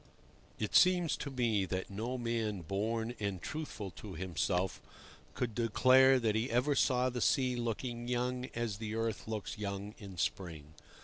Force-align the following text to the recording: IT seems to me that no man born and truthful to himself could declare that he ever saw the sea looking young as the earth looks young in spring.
IT 0.57 0.73
seems 0.75 1.15
to 1.15 1.29
me 1.29 1.63
that 1.63 1.91
no 1.91 2.17
man 2.17 2.61
born 2.61 3.13
and 3.19 3.39
truthful 3.39 3.91
to 3.91 4.15
himself 4.15 4.81
could 5.35 5.53
declare 5.53 6.17
that 6.19 6.33
he 6.33 6.49
ever 6.49 6.73
saw 6.73 7.07
the 7.07 7.21
sea 7.21 7.55
looking 7.55 8.07
young 8.07 8.45
as 8.55 8.79
the 8.79 8.95
earth 8.95 9.27
looks 9.27 9.59
young 9.59 9.93
in 9.99 10.17
spring. 10.17 10.73